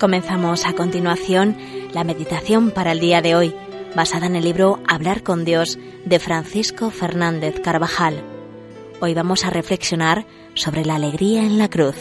Comenzamos 0.00 0.64
a 0.64 0.72
continuación 0.72 1.58
la 1.92 2.04
meditación 2.04 2.70
para 2.70 2.92
el 2.92 3.00
día 3.00 3.20
de 3.20 3.34
hoy, 3.34 3.54
basada 3.94 4.28
en 4.28 4.34
el 4.34 4.44
libro 4.44 4.80
Hablar 4.88 5.22
con 5.22 5.44
Dios 5.44 5.78
de 6.06 6.18
Francisco 6.18 6.88
Fernández 6.88 7.60
Carvajal. 7.60 8.22
Hoy 9.02 9.12
vamos 9.12 9.44
a 9.44 9.50
reflexionar 9.50 10.24
sobre 10.54 10.86
la 10.86 10.94
alegría 10.94 11.42
en 11.42 11.58
la 11.58 11.68
cruz. 11.68 11.96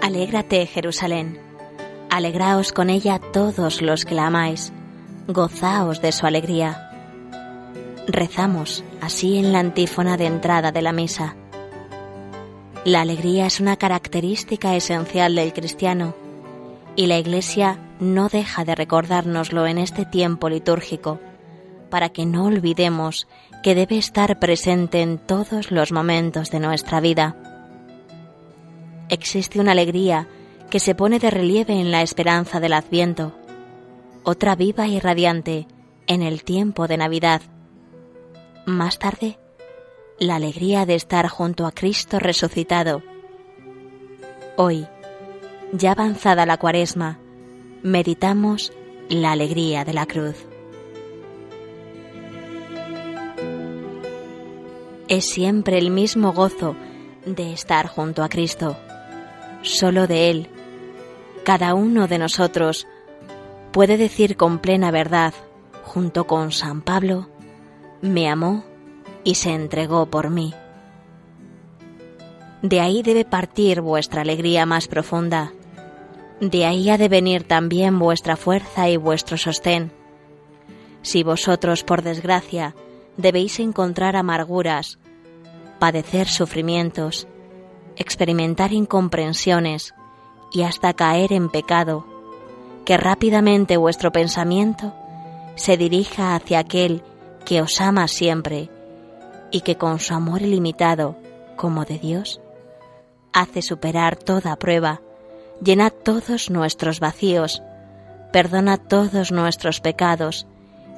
Alégrate, 0.00 0.64
Jerusalén. 0.64 1.38
Alegraos 2.08 2.72
con 2.72 2.88
ella 2.88 3.18
todos 3.18 3.82
los 3.82 4.06
que 4.06 4.14
la 4.14 4.28
amáis. 4.28 4.72
Gozaos 5.28 6.00
de 6.00 6.12
su 6.12 6.24
alegría 6.24 6.85
rezamos 8.06 8.84
así 9.00 9.38
en 9.38 9.52
la 9.52 9.60
antífona 9.60 10.16
de 10.16 10.26
entrada 10.26 10.72
de 10.72 10.82
la 10.82 10.92
misa. 10.92 11.36
La 12.84 13.00
alegría 13.00 13.46
es 13.46 13.60
una 13.60 13.76
característica 13.76 14.76
esencial 14.76 15.34
del 15.34 15.52
cristiano 15.52 16.14
y 16.94 17.06
la 17.06 17.18
Iglesia 17.18 17.78
no 17.98 18.28
deja 18.28 18.64
de 18.64 18.74
recordárnoslo 18.74 19.66
en 19.66 19.78
este 19.78 20.04
tiempo 20.04 20.48
litúrgico 20.48 21.18
para 21.90 22.10
que 22.10 22.26
no 22.26 22.44
olvidemos 22.44 23.26
que 23.62 23.74
debe 23.74 23.98
estar 23.98 24.38
presente 24.38 25.02
en 25.02 25.18
todos 25.18 25.70
los 25.70 25.92
momentos 25.92 26.50
de 26.50 26.60
nuestra 26.60 27.00
vida. 27.00 27.36
Existe 29.08 29.60
una 29.60 29.72
alegría 29.72 30.28
que 30.70 30.80
se 30.80 30.94
pone 30.94 31.18
de 31.18 31.30
relieve 31.30 31.74
en 31.74 31.90
la 31.90 32.02
esperanza 32.02 32.60
del 32.60 32.72
Adviento, 32.72 33.36
otra 34.24 34.56
viva 34.56 34.86
y 34.88 34.98
radiante 34.98 35.66
en 36.06 36.22
el 36.22 36.44
tiempo 36.44 36.88
de 36.88 36.96
Navidad 36.96 37.42
más 38.66 38.98
tarde, 38.98 39.38
la 40.18 40.34
alegría 40.34 40.86
de 40.86 40.96
estar 40.96 41.28
junto 41.28 41.66
a 41.66 41.72
Cristo 41.72 42.18
resucitado. 42.18 43.02
Hoy, 44.56 44.88
ya 45.72 45.92
avanzada 45.92 46.46
la 46.46 46.56
cuaresma, 46.56 47.20
meditamos 47.84 48.72
la 49.08 49.30
alegría 49.30 49.84
de 49.84 49.92
la 49.92 50.06
cruz. 50.06 50.34
Es 55.06 55.30
siempre 55.30 55.78
el 55.78 55.92
mismo 55.92 56.32
gozo 56.32 56.74
de 57.24 57.52
estar 57.52 57.86
junto 57.86 58.24
a 58.24 58.28
Cristo. 58.28 58.76
Solo 59.62 60.08
de 60.08 60.30
Él, 60.30 60.50
cada 61.44 61.74
uno 61.74 62.08
de 62.08 62.18
nosotros 62.18 62.88
puede 63.70 63.96
decir 63.96 64.36
con 64.36 64.58
plena 64.58 64.90
verdad, 64.90 65.34
junto 65.84 66.26
con 66.26 66.50
San 66.50 66.82
Pablo, 66.82 67.28
me 68.08 68.28
amó 68.28 68.64
y 69.24 69.34
se 69.34 69.52
entregó 69.52 70.06
por 70.06 70.30
mí. 70.30 70.54
De 72.62 72.80
ahí 72.80 73.02
debe 73.02 73.24
partir 73.24 73.80
vuestra 73.80 74.22
alegría 74.22 74.66
más 74.66 74.88
profunda. 74.88 75.52
De 76.40 76.64
ahí 76.64 76.90
ha 76.90 76.98
de 76.98 77.08
venir 77.08 77.44
también 77.44 77.98
vuestra 77.98 78.36
fuerza 78.36 78.88
y 78.88 78.96
vuestro 78.96 79.36
sostén. 79.36 79.92
Si 81.02 81.22
vosotros, 81.22 81.84
por 81.84 82.02
desgracia, 82.02 82.74
debéis 83.16 83.60
encontrar 83.60 84.16
amarguras, 84.16 84.98
padecer 85.78 86.28
sufrimientos, 86.28 87.28
experimentar 87.96 88.72
incomprensiones 88.72 89.94
y 90.52 90.62
hasta 90.62 90.94
caer 90.94 91.32
en 91.32 91.48
pecado, 91.48 92.06
que 92.84 92.96
rápidamente 92.96 93.76
vuestro 93.76 94.12
pensamiento 94.12 94.94
se 95.56 95.76
dirija 95.76 96.34
hacia 96.34 96.58
aquel 96.58 97.02
que 97.46 97.62
os 97.62 97.80
ama 97.80 98.08
siempre 98.08 98.68
y 99.50 99.62
que 99.62 99.76
con 99.76 100.00
su 100.00 100.12
amor 100.12 100.42
ilimitado, 100.42 101.16
como 101.56 101.84
de 101.84 101.98
Dios, 101.98 102.40
hace 103.32 103.62
superar 103.62 104.16
toda 104.16 104.56
prueba, 104.56 105.00
llena 105.62 105.90
todos 105.90 106.50
nuestros 106.50 107.00
vacíos, 107.00 107.62
perdona 108.32 108.76
todos 108.76 109.30
nuestros 109.30 109.80
pecados 109.80 110.46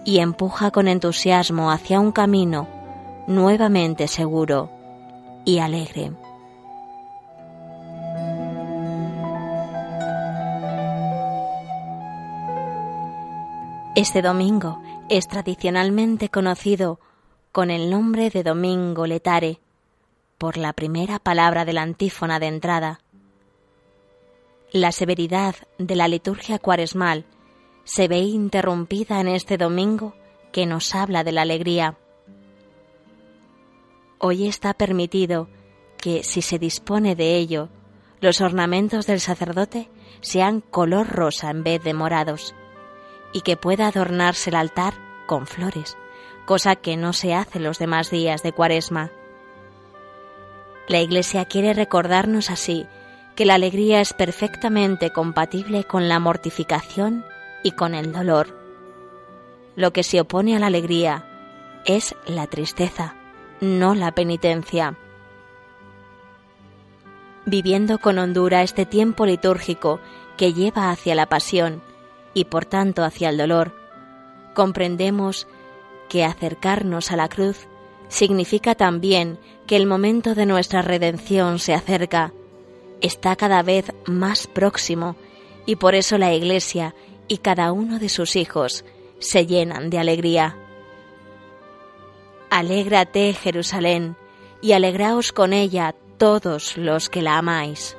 y 0.05 0.19
empuja 0.21 0.71
con 0.71 0.89
entusiasmo 0.89 1.71
hacia 1.71 2.01
un 2.01 2.13
camino 2.13 2.67
nuevamente 3.27 4.09
seguro 4.09 4.71
y 5.45 5.59
alegre. 5.59 6.13
Este 13.95 14.23
domingo 14.23 14.81
es 15.09 15.27
tradicionalmente 15.27 16.29
conocido 16.29 17.01
con 17.51 17.71
el 17.71 17.91
nombre 17.91 18.31
de 18.31 18.43
Domingo 18.43 19.07
Letare, 19.07 19.61
por 20.37 20.57
la 20.57 20.73
primera 20.73 21.19
palabra 21.19 21.65
de 21.65 21.73
la 21.73 21.83
antífona 21.83 22.39
de 22.39 22.47
entrada. 22.47 23.01
La 24.71 24.93
severidad 24.93 25.55
de 25.79 25.97
la 25.97 26.09
liturgia 26.09 26.59
cuaresmal 26.59 27.25
se 27.85 28.07
ve 28.07 28.19
interrumpida 28.19 29.21
en 29.21 29.29
este 29.29 29.57
domingo 29.57 30.15
que 30.53 30.67
nos 30.67 30.95
habla 30.95 31.25
de 31.25 31.33
la 31.33 31.43
alegría. 31.43 31.97
Hoy 34.19 34.47
está 34.47 34.75
permitido 34.75 35.49
que, 35.97 36.23
si 36.23 36.43
se 36.43 36.59
dispone 36.59 37.17
de 37.17 37.37
ello, 37.37 37.71
los 38.21 38.41
ornamentos 38.43 39.07
del 39.07 39.21
sacerdote 39.21 39.89
sean 40.21 40.61
color 40.61 41.09
rosa 41.09 41.51
en 41.51 41.65
vez 41.65 41.83
de 41.83 41.95
morados 41.95 42.55
y 43.33 43.43
que 43.43 43.57
pueda 43.57 43.89
adornarse 43.89 44.51
el 44.51 44.57
altar 44.57 44.95
con 45.27 45.47
flores, 45.47 45.97
cosa 46.47 46.77
que 46.77 46.97
no 46.97 47.13
se 47.13 47.35
hace 47.35 47.61
los 47.61 47.79
demás 47.79 48.11
días 48.11 48.43
de 48.43 48.53
Cuaresma. 48.53 49.11
La 50.89 51.01
Iglesia 51.01 51.45
quiere 51.45 51.75
recordarnos 51.75 52.51
así 52.51 52.87
que 53.37 53.45
la 53.45 53.55
alegría 53.55 54.01
es 54.01 54.15
perfectamente 54.15 55.13
compatible 55.13 55.85
con 55.85 56.09
la 56.09 56.19
mortificación 56.19 57.25
y 57.63 57.73
con 57.73 57.95
el 57.95 58.13
dolor. 58.13 58.59
Lo 59.77 59.93
que 59.93 60.03
se 60.03 60.21
opone 60.21 60.57
a 60.57 60.59
la 60.59 60.67
alegría 60.67 61.25
es 61.85 62.17
la 62.27 62.49
tristeza, 62.49 63.15
no 63.61 63.95
la 63.95 64.11
penitencia. 64.11 64.97
Viviendo 67.47 67.99
con 67.99 68.19
hondura 68.19 68.63
este 68.63 68.87
tiempo 68.87 69.25
litúrgico 69.25 70.01
que 70.37 70.53
lleva 70.53 70.91
hacia 70.91 71.15
la 71.15 71.27
pasión, 71.27 71.83
y 72.39 72.45
por 72.45 72.65
tanto 72.65 73.03
hacia 73.03 73.31
el 73.31 73.37
dolor, 73.37 73.75
comprendemos 74.55 75.49
que 76.09 76.25
acercarnos 76.25 77.11
a 77.11 77.17
la 77.17 77.29
cruz 77.29 77.67
significa 78.09 78.75
también 78.75 79.39
que 79.67 79.77
el 79.77 79.87
momento 79.87 80.35
de 80.35 80.47
nuestra 80.47 80.81
redención 80.81 81.59
se 81.59 81.75
acerca, 81.75 82.33
está 83.01 83.37
cada 83.37 83.63
vez 83.63 83.93
más 84.07 84.47
próximo 84.47 85.17
y 85.67 85.77
por 85.77 85.95
eso 85.95 86.17
la 86.17 86.33
Iglesia 86.33 86.95
y 87.27 87.39
cada 87.39 87.73
uno 87.73 87.99
de 87.99 88.09
sus 88.09 88.37
hijos 88.37 88.85
se 89.19 89.45
llenan 89.45 89.91
de 89.91 89.99
alegría. 89.99 90.57
Alégrate, 92.51 93.35
Jerusalén, 93.35 94.17
y 94.63 94.73
alegraos 94.73 95.33
con 95.33 95.53
ella 95.53 95.95
todos 96.17 96.77
los 96.77 97.11
que 97.11 97.21
la 97.21 97.37
amáis. 97.37 97.98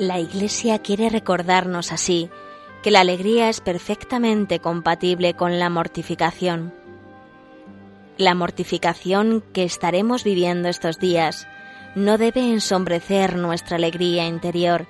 La 0.00 0.18
Iglesia 0.18 0.78
quiere 0.78 1.10
recordarnos 1.10 1.92
así 1.92 2.30
que 2.82 2.90
la 2.90 3.00
alegría 3.00 3.50
es 3.50 3.60
perfectamente 3.60 4.58
compatible 4.58 5.34
con 5.34 5.58
la 5.58 5.68
mortificación. 5.68 6.72
La 8.16 8.34
mortificación 8.34 9.44
que 9.52 9.62
estaremos 9.64 10.24
viviendo 10.24 10.70
estos 10.70 10.98
días 10.98 11.46
no 11.94 12.16
debe 12.16 12.50
ensombrecer 12.50 13.36
nuestra 13.36 13.76
alegría 13.76 14.26
interior, 14.26 14.86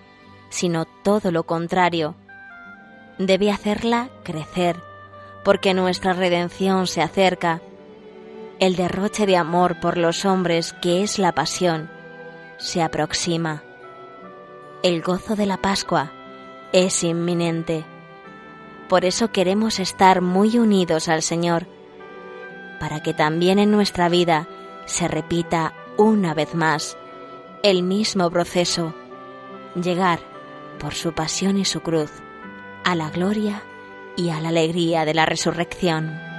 sino 0.49 0.85
todo 0.85 1.33
lo 1.33 1.43
contrario. 1.43 2.15
Debe 3.19 3.51
hacerla 3.51 4.11
crecer, 4.23 4.77
porque 5.43 5.75
nuestra 5.75 6.13
redención 6.13 6.87
se 6.87 7.03
acerca. 7.03 7.61
El 8.61 8.77
derroche 8.77 9.27
de 9.27 9.37
amor 9.37 9.81
por 9.81 9.99
los 9.99 10.25
hombres 10.25 10.73
que 10.73 11.03
es 11.03 11.19
la 11.19 11.33
pasión 11.33 11.91
se 12.59 12.81
aproxima. 12.81 13.65
El 14.83 15.03
gozo 15.03 15.37
de 15.37 15.45
la 15.45 15.59
Pascua 15.59 16.11
es 16.73 17.05
inminente. 17.05 17.85
Por 18.89 19.05
eso 19.05 19.31
queremos 19.31 19.79
estar 19.79 20.23
muy 20.23 20.59
unidos 20.59 21.09
al 21.09 21.21
Señor, 21.21 21.67
para 22.79 23.03
que 23.03 23.13
también 23.13 23.59
en 23.59 23.71
nuestra 23.71 24.09
vida 24.09 24.49
se 24.87 25.07
repita 25.07 25.75
una 25.99 26.33
vez 26.33 26.55
más 26.55 26.97
el 27.63 27.83
mismo 27.83 28.31
proceso, 28.31 28.95
llegar 29.75 30.21
por 30.79 30.95
su 30.95 31.13
pasión 31.13 31.59
y 31.59 31.67
su 31.67 31.83
cruz 31.83 32.11
a 32.83 32.95
la 32.95 33.11
gloria 33.11 33.63
y 34.17 34.31
a 34.31 34.41
la 34.41 34.49
alegría 34.49 35.05
de 35.05 35.13
la 35.13 35.27
resurrección. 35.27 36.30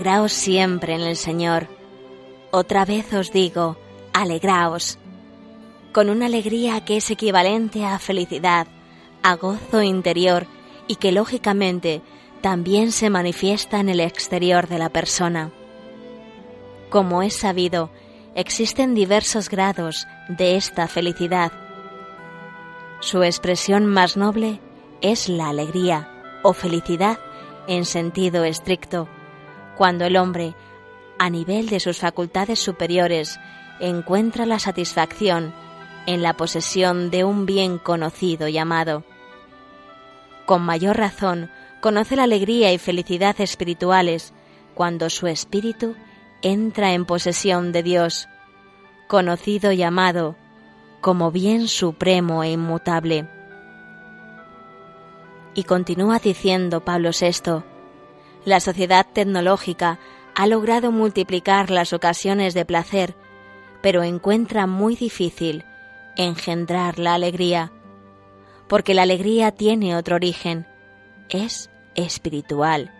Alegraos 0.00 0.32
siempre 0.32 0.94
en 0.94 1.02
el 1.02 1.14
Señor. 1.14 1.68
Otra 2.52 2.86
vez 2.86 3.12
os 3.12 3.32
digo, 3.32 3.76
alegraos, 4.14 4.98
con 5.92 6.08
una 6.08 6.24
alegría 6.24 6.82
que 6.86 6.96
es 6.96 7.10
equivalente 7.10 7.84
a 7.84 7.98
felicidad, 7.98 8.66
a 9.22 9.36
gozo 9.36 9.82
interior 9.82 10.46
y 10.88 10.96
que 10.96 11.12
lógicamente 11.12 12.00
también 12.40 12.92
se 12.92 13.10
manifiesta 13.10 13.78
en 13.78 13.90
el 13.90 14.00
exterior 14.00 14.68
de 14.68 14.78
la 14.78 14.88
persona. 14.88 15.50
Como 16.88 17.22
es 17.22 17.36
sabido, 17.36 17.90
existen 18.34 18.94
diversos 18.94 19.50
grados 19.50 20.06
de 20.30 20.56
esta 20.56 20.88
felicidad. 20.88 21.52
Su 23.00 23.22
expresión 23.22 23.84
más 23.84 24.16
noble 24.16 24.60
es 25.02 25.28
la 25.28 25.50
alegría 25.50 26.08
o 26.42 26.54
felicidad 26.54 27.18
en 27.66 27.84
sentido 27.84 28.44
estricto, 28.44 29.06
cuando 29.80 30.04
el 30.04 30.18
hombre, 30.18 30.54
a 31.18 31.30
nivel 31.30 31.70
de 31.70 31.80
sus 31.80 32.00
facultades 32.00 32.58
superiores, 32.58 33.40
encuentra 33.80 34.44
la 34.44 34.58
satisfacción 34.58 35.54
en 36.04 36.20
la 36.20 36.34
posesión 36.34 37.10
de 37.10 37.24
un 37.24 37.46
bien 37.46 37.78
conocido 37.78 38.46
y 38.46 38.58
amado. 38.58 39.04
Con 40.44 40.60
mayor 40.60 40.98
razón, 40.98 41.50
conoce 41.80 42.14
la 42.14 42.24
alegría 42.24 42.74
y 42.74 42.76
felicidad 42.76 43.40
espirituales 43.40 44.34
cuando 44.74 45.08
su 45.08 45.28
espíritu 45.28 45.96
entra 46.42 46.92
en 46.92 47.06
posesión 47.06 47.72
de 47.72 47.82
Dios, 47.82 48.28
conocido 49.08 49.72
y 49.72 49.82
amado 49.82 50.36
como 51.00 51.30
bien 51.30 51.68
supremo 51.68 52.44
e 52.44 52.50
inmutable. 52.50 53.30
Y 55.54 55.64
continúa 55.64 56.18
diciendo 56.18 56.84
Pablo 56.84 57.12
VI, 57.18 57.62
la 58.44 58.60
sociedad 58.60 59.06
tecnológica 59.12 59.98
ha 60.34 60.46
logrado 60.46 60.92
multiplicar 60.92 61.70
las 61.70 61.92
ocasiones 61.92 62.54
de 62.54 62.64
placer, 62.64 63.14
pero 63.82 64.02
encuentra 64.02 64.66
muy 64.66 64.96
difícil 64.96 65.64
engendrar 66.16 66.98
la 66.98 67.14
alegría, 67.14 67.72
porque 68.68 68.94
la 68.94 69.02
alegría 69.02 69.52
tiene 69.52 69.96
otro 69.96 70.16
origen, 70.16 70.66
es 71.28 71.70
espiritual. 71.94 72.94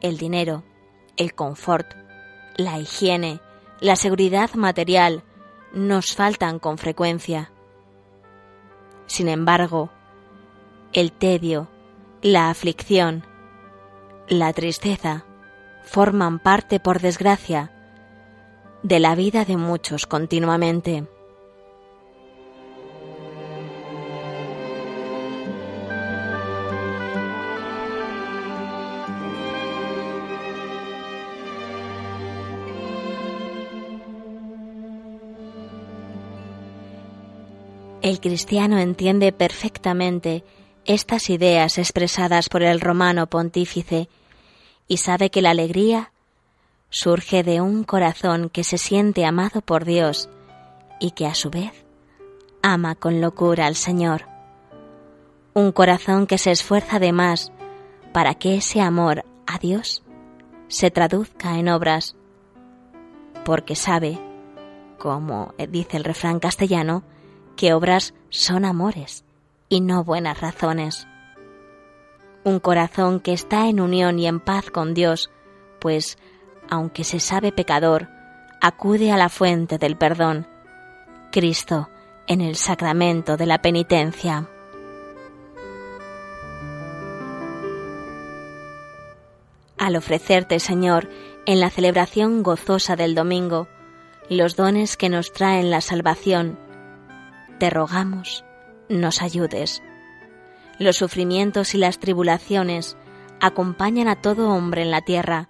El 0.00 0.16
dinero, 0.16 0.64
el 1.16 1.34
confort, 1.34 1.94
la 2.56 2.78
higiene, 2.78 3.40
la 3.80 3.96
seguridad 3.96 4.54
material 4.54 5.22
nos 5.72 6.14
faltan 6.14 6.58
con 6.58 6.78
frecuencia. 6.78 7.50
Sin 9.06 9.28
embargo, 9.28 9.90
el 10.92 11.12
tedio, 11.12 11.68
la 12.22 12.50
aflicción, 12.50 13.24
la 14.30 14.52
tristeza 14.52 15.24
forman 15.82 16.38
parte, 16.38 16.78
por 16.78 17.00
desgracia, 17.00 17.72
de 18.84 19.00
la 19.00 19.16
vida 19.16 19.44
de 19.44 19.56
muchos 19.56 20.06
continuamente. 20.06 21.04
El 38.00 38.20
cristiano 38.20 38.78
entiende 38.78 39.32
perfectamente 39.32 40.44
estas 40.84 41.30
ideas 41.30 41.78
expresadas 41.78 42.48
por 42.48 42.62
el 42.62 42.80
romano 42.80 43.26
pontífice 43.26 44.08
y 44.90 44.96
sabe 44.96 45.30
que 45.30 45.40
la 45.40 45.50
alegría 45.50 46.10
surge 46.88 47.44
de 47.44 47.60
un 47.60 47.84
corazón 47.84 48.50
que 48.50 48.64
se 48.64 48.76
siente 48.76 49.24
amado 49.24 49.60
por 49.60 49.84
Dios 49.84 50.28
y 50.98 51.12
que 51.12 51.28
a 51.28 51.34
su 51.34 51.48
vez 51.48 51.72
ama 52.60 52.96
con 52.96 53.20
locura 53.20 53.66
al 53.66 53.76
Señor. 53.76 54.26
Un 55.54 55.70
corazón 55.70 56.26
que 56.26 56.38
se 56.38 56.50
esfuerza 56.50 56.98
de 56.98 57.12
más 57.12 57.52
para 58.12 58.34
que 58.34 58.56
ese 58.56 58.80
amor 58.80 59.24
a 59.46 59.60
Dios 59.60 60.02
se 60.66 60.90
traduzca 60.90 61.56
en 61.56 61.68
obras, 61.68 62.16
porque 63.44 63.76
sabe, 63.76 64.18
como 64.98 65.54
dice 65.68 65.98
el 65.98 66.04
refrán 66.04 66.40
castellano, 66.40 67.04
que 67.54 67.74
obras 67.74 68.12
son 68.28 68.64
amores 68.64 69.22
y 69.68 69.82
no 69.82 70.02
buenas 70.02 70.40
razones 70.40 71.06
un 72.44 72.58
corazón 72.60 73.20
que 73.20 73.32
está 73.32 73.68
en 73.68 73.80
unión 73.80 74.18
y 74.18 74.26
en 74.26 74.40
paz 74.40 74.70
con 74.70 74.94
Dios, 74.94 75.30
pues, 75.78 76.18
aunque 76.68 77.04
se 77.04 77.20
sabe 77.20 77.52
pecador, 77.52 78.08
acude 78.60 79.12
a 79.12 79.16
la 79.16 79.28
fuente 79.28 79.78
del 79.78 79.96
perdón, 79.96 80.46
Cristo, 81.32 81.88
en 82.26 82.40
el 82.40 82.56
sacramento 82.56 83.36
de 83.36 83.46
la 83.46 83.60
penitencia. 83.60 84.48
Al 89.78 89.96
ofrecerte, 89.96 90.60
Señor, 90.60 91.08
en 91.46 91.60
la 91.60 91.70
celebración 91.70 92.42
gozosa 92.42 92.96
del 92.96 93.14
domingo, 93.14 93.66
los 94.28 94.54
dones 94.54 94.96
que 94.96 95.08
nos 95.08 95.32
traen 95.32 95.70
la 95.70 95.80
salvación, 95.80 96.58
te 97.58 97.70
rogamos, 97.70 98.44
nos 98.88 99.22
ayudes 99.22 99.82
los 100.80 100.96
sufrimientos 100.96 101.74
y 101.74 101.78
las 101.78 101.98
tribulaciones 101.98 102.96
acompañan 103.38 104.08
a 104.08 104.16
todo 104.16 104.48
hombre 104.48 104.80
en 104.80 104.90
la 104.90 105.02
tierra, 105.02 105.46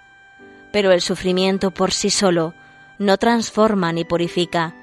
pero 0.73 0.91
el 0.91 1.01
sufrimiento 1.01 1.71
por 1.71 1.93
sí 1.93 2.11
solo 2.11 2.53
no 2.99 3.17
transforma 3.17 3.93
ni 3.93 4.05
purifica, 4.05 4.75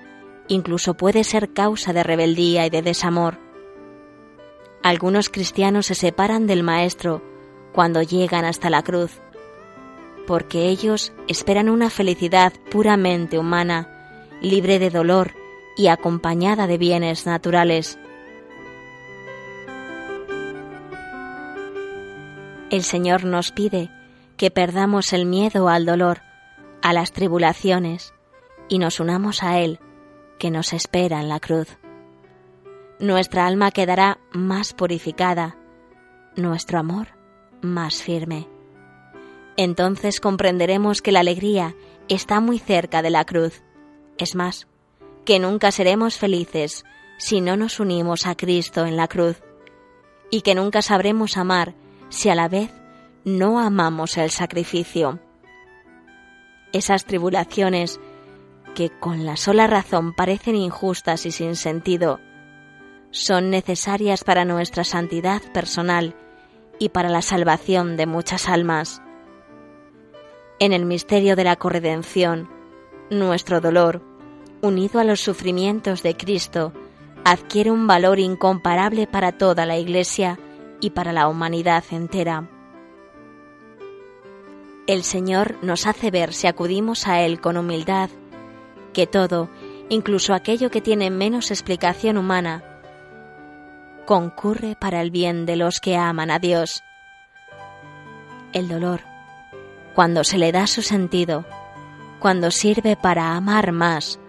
incluso 0.48 0.96
puede 0.96 1.26
ser 1.26 1.52
causa 1.52 1.92
de 1.92 2.02
rebeldía 2.02 2.66
y 2.66 2.70
de 2.70 2.82
desamor. 2.82 3.40
Algunos 4.84 5.28
cristianos 5.28 5.88
se 5.88 5.96
separan 5.96 6.48
del 6.48 6.64
Maestro 6.64 7.22
cuando 7.74 8.02
llegan 8.02 8.46
hasta 8.46 8.70
la 8.70 8.84
cruz, 8.84 9.20
porque 10.26 10.70
ellos 10.70 11.12
esperan 11.28 11.68
una 11.68 11.90
felicidad 11.90 12.54
puramente 12.72 13.38
humana, 13.38 14.30
libre 14.42 14.80
de 14.80 14.92
dolor 14.92 15.34
y 15.76 15.88
acompañada 15.88 16.68
de 16.68 16.78
bienes 16.78 17.26
naturales. 17.26 18.00
El 22.70 22.84
Señor 22.84 23.24
nos 23.24 23.54
pide 23.54 23.90
que 24.36 24.52
perdamos 24.52 25.14
el 25.14 25.26
miedo 25.26 25.70
al 25.70 25.86
dolor, 25.86 26.22
a 26.82 26.92
las 26.92 27.14
tribulaciones, 27.14 28.14
y 28.68 28.78
nos 28.78 29.00
unamos 29.00 29.42
a 29.42 29.60
Él, 29.60 29.80
que 30.38 30.52
nos 30.52 30.74
espera 30.74 31.22
en 31.22 31.30
la 31.30 31.40
cruz. 31.40 31.78
Nuestra 33.00 33.48
alma 33.48 33.72
quedará 33.72 34.20
más 34.32 34.74
purificada, 34.74 35.56
nuestro 36.36 36.78
amor 36.78 37.08
más 37.62 38.04
firme. 38.04 38.50
Entonces 39.56 40.20
comprenderemos 40.20 41.02
que 41.02 41.14
la 41.14 41.22
alegría 41.22 41.74
está 42.10 42.42
muy 42.42 42.60
cerca 42.60 43.02
de 43.02 43.12
la 43.12 43.24
cruz. 43.24 43.64
Es 44.18 44.36
más, 44.36 44.68
que 45.24 45.40
nunca 45.40 45.72
seremos 45.72 46.18
felices 46.18 46.84
si 47.18 47.40
no 47.40 47.56
nos 47.56 47.80
unimos 47.80 48.28
a 48.28 48.36
Cristo 48.36 48.86
en 48.86 48.98
la 48.98 49.08
cruz, 49.08 49.42
y 50.30 50.42
que 50.42 50.54
nunca 50.54 50.82
sabremos 50.82 51.38
amar 51.38 51.74
si 52.10 52.30
a 52.30 52.36
la 52.36 52.48
vez 52.48 52.72
no 53.24 53.60
amamos 53.60 54.18
el 54.18 54.32
sacrificio. 54.32 55.20
Esas 56.72 57.06
tribulaciones 57.06 58.00
que 58.76 58.90
con 58.90 59.26
la 59.26 59.38
sola 59.38 59.68
razón 59.68 60.14
parecen 60.14 60.56
injustas 60.56 61.26
y 61.26 61.32
sin 61.32 61.56
sentido, 61.56 62.20
son 63.12 63.50
necesarias 63.50 64.24
para 64.24 64.46
nuestra 64.46 64.84
santidad 64.84 65.42
personal 65.54 66.16
y 66.80 66.90
para 66.90 67.10
la 67.10 67.22
salvación 67.22 67.98
de 67.98 68.06
muchas 68.06 68.48
almas. 68.48 69.02
En 70.60 70.74
el 70.74 70.86
misterio 70.86 71.36
de 71.36 71.44
la 71.44 71.56
corredención, 71.56 72.50
nuestro 73.10 73.62
dolor, 73.62 74.02
unido 74.62 75.00
a 75.00 75.04
los 75.04 75.22
sufrimientos 75.22 76.04
de 76.04 76.16
Cristo, 76.16 76.74
adquiere 77.24 77.72
un 77.72 77.88
valor 77.88 78.20
incomparable 78.20 79.08
para 79.08 79.32
toda 79.32 79.66
la 79.66 79.78
Iglesia 79.78 80.40
y 80.80 80.92
para 80.92 81.14
la 81.14 81.28
humanidad 81.28 81.84
entera. 81.92 82.50
El 84.88 85.04
Señor 85.04 85.58
nos 85.62 85.86
hace 85.86 86.12
ver 86.12 86.34
si 86.34 86.48
acudimos 86.48 87.08
a 87.08 87.22
Él 87.22 87.42
con 87.42 87.58
humildad, 87.58 88.10
que 88.94 89.06
todo, 89.06 89.50
incluso 89.90 90.34
aquello 90.34 90.72
que 90.72 90.82
tiene 90.82 91.10
menos 91.10 91.52
explicación 91.52 92.18
humana, 92.18 92.64
concurre 94.06 94.78
para 94.80 95.02
el 95.02 95.12
bien 95.12 95.46
de 95.46 95.58
los 95.58 95.82
que 95.82 95.98
aman 95.98 96.32
a 96.32 96.40
Dios. 96.40 96.84
El 98.54 98.70
dolor, 98.70 99.02
cuando 99.94 100.24
se 100.24 100.38
le 100.38 100.54
da 100.54 100.68
su 100.68 100.82
sentido, 100.82 101.44
cuando 102.20 102.50
sirve 102.50 102.96
para 102.96 103.36
amar 103.36 103.74
más, 103.74 104.20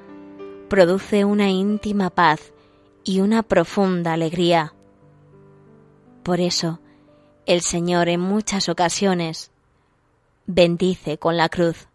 produce 0.69 1.25
una 1.25 1.51
íntima 1.51 2.11
paz 2.11 2.53
y 3.05 3.21
una 3.21 3.43
profunda 3.43 4.13
alegría. 4.13 4.75
Por 6.29 6.41
eso, 6.41 6.79
el 7.47 7.63
Señor 7.63 8.11
en 8.11 8.21
muchas 8.21 8.69
ocasiones 8.69 9.51
bendice 10.45 11.17
con 11.17 11.39
la 11.39 11.49
cruz. 11.49 11.89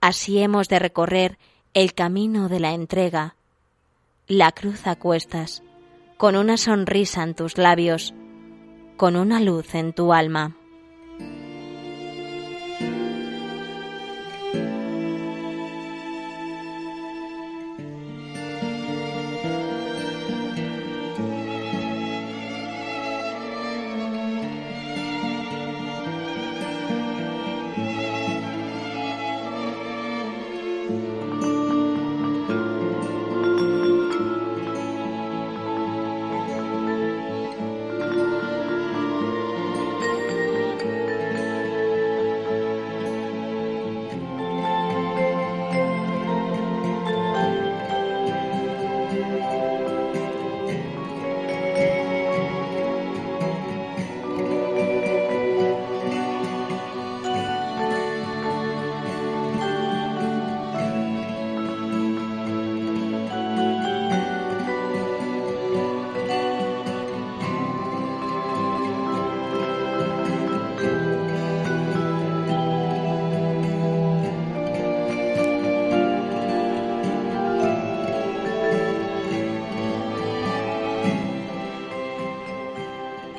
Así 0.00 0.40
hemos 0.40 0.68
de 0.68 0.80
recorrer 0.80 1.38
el 1.72 1.94
camino 1.94 2.48
de 2.48 2.58
la 2.58 2.72
entrega, 2.72 3.36
la 4.26 4.50
cruz 4.50 4.88
a 4.88 4.96
cuestas, 4.96 5.62
con 6.16 6.34
una 6.34 6.56
sonrisa 6.56 7.22
en 7.22 7.36
tus 7.36 7.58
labios, 7.58 8.12
con 8.96 9.14
una 9.14 9.38
luz 9.38 9.76
en 9.76 9.92
tu 9.92 10.12
alma. 10.12 10.56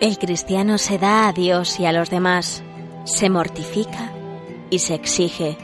El 0.02 0.18
cristiano 0.18 0.78
se 0.78 0.98
da 0.98 1.28
a 1.28 1.34
Dios 1.34 1.78
y 1.78 1.86
a 1.86 1.92
los 1.92 2.10
demás, 2.10 2.64
se 3.04 3.30
mortifica 3.30 4.14
y 4.70 4.80
se 4.80 4.94
exige, 4.94 5.58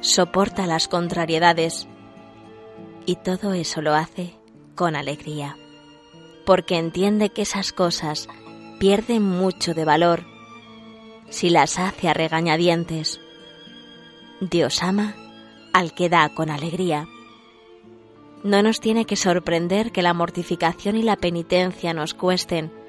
soporta 0.00 0.66
las 0.66 0.88
contrariedades 0.88 1.86
y 3.06 3.14
todo 3.14 3.52
eso 3.52 3.80
lo 3.80 3.94
hace 3.94 4.34
con 4.74 4.96
alegría, 4.96 5.56
porque 6.44 6.78
entiende 6.78 7.30
que 7.30 7.42
esas 7.42 7.72
cosas 7.72 8.26
pierden 8.80 9.22
mucho 9.22 9.72
de 9.72 9.84
valor 9.84 10.24
si 11.30 11.48
las 11.48 11.78
hace 11.78 12.08
a 12.08 12.14
regañadientes. 12.14 13.20
Dios 14.40 14.82
ama 14.82 15.14
al 15.72 15.94
que 15.94 16.08
da 16.08 16.28
con 16.30 16.50
alegría. 16.50 17.06
No 18.42 18.64
nos 18.64 18.80
tiene 18.80 19.04
que 19.04 19.14
sorprender 19.14 19.92
que 19.92 20.02
la 20.02 20.12
mortificación 20.12 20.96
y 20.96 21.04
la 21.04 21.14
penitencia 21.14 21.94
nos 21.94 22.14
cuesten, 22.14 22.81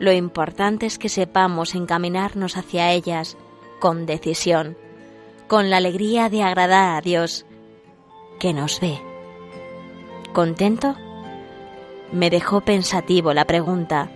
lo 0.00 0.12
importante 0.12 0.86
es 0.86 0.98
que 0.98 1.10
sepamos 1.10 1.74
encaminarnos 1.74 2.56
hacia 2.56 2.90
ellas 2.90 3.36
con 3.80 4.06
decisión, 4.06 4.76
con 5.46 5.68
la 5.68 5.76
alegría 5.76 6.30
de 6.30 6.42
agradar 6.42 6.96
a 6.96 7.00
Dios, 7.02 7.44
que 8.38 8.54
nos 8.54 8.80
ve. 8.80 8.98
¿Contento? 10.32 10.96
Me 12.12 12.30
dejó 12.30 12.62
pensativo 12.62 13.34
la 13.34 13.44
pregunta. 13.44 14.10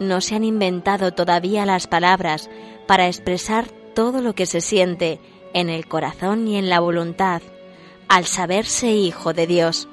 No 0.00 0.20
se 0.20 0.34
han 0.34 0.42
inventado 0.42 1.12
todavía 1.12 1.64
las 1.64 1.86
palabras 1.86 2.50
para 2.88 3.06
expresar 3.06 3.68
todo 3.94 4.22
lo 4.22 4.34
que 4.34 4.46
se 4.46 4.60
siente 4.60 5.20
en 5.54 5.70
el 5.70 5.86
corazón 5.86 6.48
y 6.48 6.56
en 6.56 6.68
la 6.68 6.80
voluntad 6.80 7.42
al 8.08 8.24
saberse 8.24 8.90
hijo 8.90 9.32
de 9.32 9.46
Dios. 9.46 9.88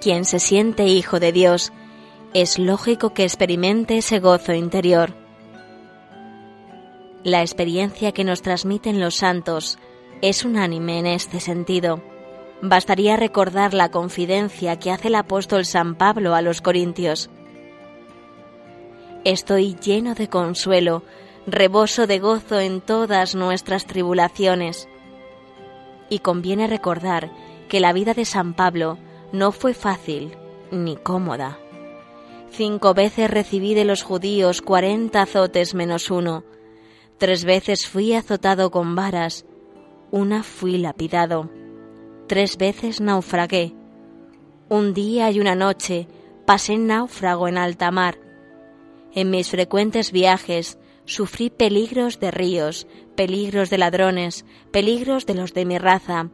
Quien 0.00 0.24
se 0.24 0.38
siente 0.38 0.86
hijo 0.86 1.18
de 1.18 1.32
Dios, 1.32 1.72
es 2.42 2.58
lógico 2.58 3.14
que 3.14 3.24
experimente 3.24 3.96
ese 3.96 4.20
gozo 4.20 4.52
interior. 4.52 5.14
La 7.24 7.40
experiencia 7.40 8.12
que 8.12 8.24
nos 8.24 8.42
transmiten 8.42 9.00
los 9.00 9.14
santos 9.14 9.78
es 10.20 10.44
unánime 10.44 10.98
en 10.98 11.06
este 11.06 11.40
sentido. 11.40 12.02
Bastaría 12.60 13.16
recordar 13.16 13.72
la 13.72 13.90
confidencia 13.90 14.78
que 14.78 14.90
hace 14.90 15.08
el 15.08 15.14
apóstol 15.14 15.64
San 15.64 15.94
Pablo 15.94 16.34
a 16.34 16.42
los 16.42 16.60
Corintios. 16.60 17.30
Estoy 19.24 19.74
lleno 19.76 20.14
de 20.14 20.28
consuelo, 20.28 21.04
reboso 21.46 22.06
de 22.06 22.18
gozo 22.18 22.60
en 22.60 22.82
todas 22.82 23.34
nuestras 23.34 23.86
tribulaciones. 23.86 24.90
Y 26.10 26.18
conviene 26.18 26.66
recordar 26.66 27.30
que 27.70 27.80
la 27.80 27.94
vida 27.94 28.12
de 28.12 28.26
San 28.26 28.52
Pablo 28.52 28.98
no 29.32 29.52
fue 29.52 29.72
fácil 29.72 30.36
ni 30.70 30.96
cómoda. 30.96 31.58
Cinco 32.50 32.94
veces 32.94 33.30
recibí 33.30 33.74
de 33.74 33.84
los 33.84 34.02
judíos 34.02 34.62
cuarenta 34.62 35.22
azotes 35.22 35.74
menos 35.74 36.10
uno. 36.10 36.44
Tres 37.18 37.44
veces 37.44 37.86
fui 37.86 38.14
azotado 38.14 38.70
con 38.70 38.94
varas. 38.94 39.44
Una 40.10 40.42
fui 40.42 40.78
lapidado. 40.78 41.50
Tres 42.26 42.56
veces 42.56 43.00
naufragué. 43.00 43.74
Un 44.68 44.94
día 44.94 45.30
y 45.30 45.40
una 45.40 45.54
noche 45.54 46.08
pasé 46.46 46.78
náufrago 46.78 47.48
en 47.48 47.58
alta 47.58 47.90
mar. 47.90 48.18
En 49.12 49.30
mis 49.30 49.50
frecuentes 49.50 50.12
viajes 50.12 50.78
sufrí 51.04 51.50
peligros 51.50 52.20
de 52.20 52.30
ríos, 52.30 52.86
peligros 53.16 53.70
de 53.70 53.78
ladrones, 53.78 54.44
peligros 54.72 55.24
de 55.26 55.34
los 55.34 55.54
de 55.54 55.64
mi 55.64 55.78
raza, 55.78 56.30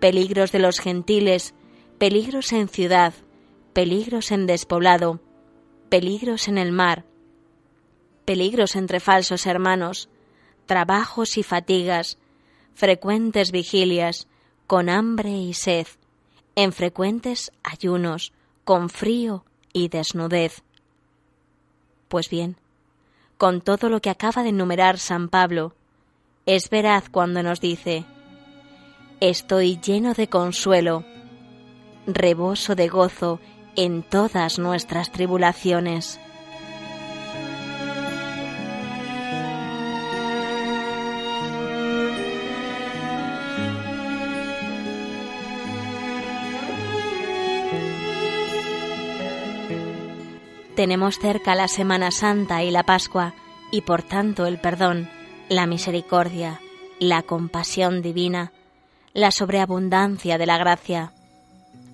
peligros 0.00 0.52
de 0.52 0.58
los 0.58 0.80
gentiles, 0.80 1.54
peligros 1.98 2.52
en 2.52 2.68
ciudad, 2.68 3.14
peligros 3.72 4.32
en 4.32 4.46
despoblado, 4.46 5.20
peligros 5.88 6.48
en 6.48 6.58
el 6.58 6.72
mar, 6.72 7.04
peligros 8.24 8.76
entre 8.76 9.00
falsos 9.00 9.46
hermanos, 9.46 10.08
trabajos 10.66 11.38
y 11.38 11.42
fatigas, 11.42 12.18
frecuentes 12.74 13.52
vigilias, 13.52 14.26
con 14.66 14.88
hambre 14.88 15.30
y 15.30 15.54
sed, 15.54 15.86
en 16.56 16.72
frecuentes 16.72 17.52
ayunos, 17.62 18.32
con 18.64 18.90
frío 18.90 19.44
y 19.72 19.88
desnudez. 19.88 20.62
Pues 22.08 22.28
bien, 22.28 22.56
con 23.38 23.60
todo 23.60 23.88
lo 23.88 24.00
que 24.00 24.10
acaba 24.10 24.42
de 24.42 24.48
enumerar 24.48 24.98
San 24.98 25.28
Pablo, 25.28 25.74
es 26.46 26.70
veraz 26.70 27.08
cuando 27.08 27.42
nos 27.42 27.60
dice, 27.60 28.04
estoy 29.20 29.78
lleno 29.80 30.14
de 30.14 30.28
consuelo, 30.28 31.04
reboso 32.06 32.74
de 32.74 32.88
gozo 32.88 33.40
en 33.76 34.02
todas 34.02 34.58
nuestras 34.58 35.12
tribulaciones. 35.12 36.18
Tenemos 50.74 51.18
cerca 51.18 51.54
la 51.54 51.68
Semana 51.68 52.10
Santa 52.10 52.62
y 52.62 52.70
la 52.70 52.82
Pascua, 52.82 53.32
y 53.72 53.80
por 53.80 54.02
tanto 54.02 54.44
el 54.44 54.58
perdón, 54.58 55.08
la 55.48 55.66
misericordia, 55.66 56.60
la 57.00 57.22
compasión 57.22 58.02
divina, 58.02 58.52
la 59.14 59.30
sobreabundancia 59.30 60.36
de 60.36 60.44
la 60.44 60.58
gracia. 60.58 61.12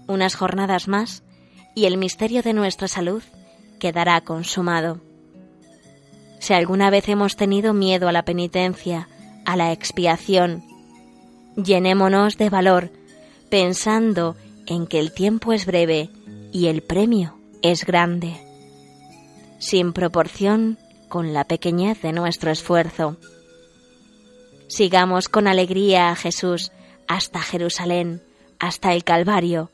Unas 0.08 0.34
jornadas 0.34 0.88
más 0.88 1.22
y 1.74 1.86
el 1.86 1.96
misterio 1.96 2.42
de 2.42 2.52
nuestra 2.52 2.88
salud 2.88 3.22
quedará 3.78 4.20
consumado. 4.20 5.00
Si 6.38 6.52
alguna 6.52 6.90
vez 6.90 7.08
hemos 7.08 7.36
tenido 7.36 7.72
miedo 7.72 8.08
a 8.08 8.12
la 8.12 8.24
penitencia, 8.24 9.08
a 9.44 9.56
la 9.56 9.72
expiación, 9.72 10.64
llenémonos 11.56 12.36
de 12.36 12.50
valor, 12.50 12.90
pensando 13.50 14.36
en 14.66 14.86
que 14.86 14.98
el 14.98 15.12
tiempo 15.12 15.52
es 15.52 15.66
breve 15.66 16.10
y 16.52 16.66
el 16.66 16.82
premio 16.82 17.38
es 17.62 17.84
grande 17.84 18.40
sin 19.62 19.92
proporción 19.92 20.76
con 21.08 21.32
la 21.32 21.44
pequeñez 21.44 22.02
de 22.02 22.12
nuestro 22.12 22.50
esfuerzo. 22.50 23.16
Sigamos 24.66 25.28
con 25.28 25.46
alegría 25.46 26.10
a 26.10 26.16
Jesús 26.16 26.72
hasta 27.06 27.40
Jerusalén, 27.40 28.22
hasta 28.58 28.92
el 28.92 29.04
Calvario, 29.04 29.70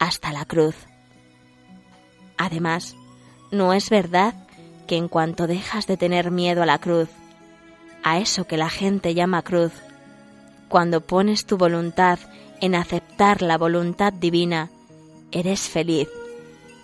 hasta 0.00 0.32
la 0.32 0.44
cruz. 0.44 0.74
Además, 2.38 2.96
¿no 3.50 3.72
es 3.72 3.90
verdad 3.90 4.34
que 4.86 4.96
en 4.96 5.08
cuanto 5.08 5.46
dejas 5.46 5.86
de 5.86 5.96
tener 5.96 6.30
miedo 6.30 6.62
a 6.62 6.66
la 6.66 6.78
cruz, 6.78 7.08
a 8.02 8.18
eso 8.18 8.44
que 8.44 8.56
la 8.56 8.70
gente 8.70 9.14
llama 9.14 9.42
cruz, 9.42 9.72
cuando 10.68 11.00
pones 11.00 11.44
tu 11.44 11.58
voluntad 11.58 12.18
en 12.60 12.74
aceptar 12.74 13.42
la 13.42 13.58
voluntad 13.58 14.12
divina, 14.12 14.70
eres 15.30 15.68
feliz 15.68 16.08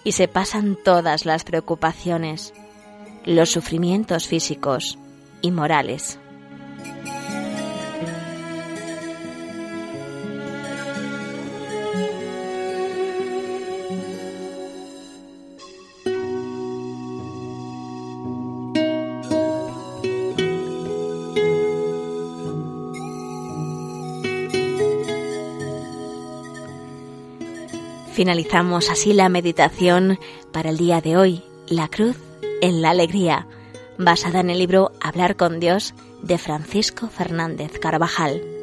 y 0.05 0.13
se 0.13 0.29
pasan 0.29 0.77
todas 0.85 1.25
las 1.25 1.45
preocupaciones, 1.45 2.53
los 3.25 3.51
sufrimientos 3.51 4.27
físicos 4.27 4.99
y 5.41 5.51
morales. 5.51 6.19
Finalizamos 28.14 28.90
así 28.90 29.12
la 29.12 29.28
meditación 29.28 30.21
para 30.52 30.71
el 30.71 30.76
día 30.76 31.00
de 31.00 31.16
hoy, 31.16 31.42
la 31.66 31.88
cruz 31.88 32.16
en 32.62 32.81
la 32.81 32.90
alegría, 32.90 33.48
basada 33.98 34.38
en 34.38 34.50
el 34.50 34.61
libro 34.61 34.92
Hablar 35.00 35.35
con 35.35 35.59
Dios 35.59 35.94
de 36.22 36.38
Francisco 36.38 37.09
Fernández 37.09 37.77
Carvajal. 37.81 38.54